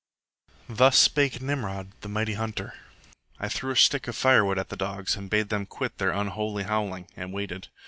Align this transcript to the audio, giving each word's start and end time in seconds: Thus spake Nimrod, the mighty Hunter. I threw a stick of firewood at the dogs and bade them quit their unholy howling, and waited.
Thus 0.67 0.97
spake 0.97 1.43
Nimrod, 1.43 1.91
the 2.01 2.09
mighty 2.09 2.33
Hunter. 2.33 2.73
I 3.39 3.47
threw 3.47 3.69
a 3.73 3.75
stick 3.75 4.07
of 4.07 4.15
firewood 4.15 4.57
at 4.57 4.69
the 4.69 4.75
dogs 4.75 5.15
and 5.15 5.29
bade 5.29 5.49
them 5.49 5.67
quit 5.67 5.99
their 5.99 6.09
unholy 6.09 6.63
howling, 6.63 7.07
and 7.15 7.31
waited. 7.31 7.67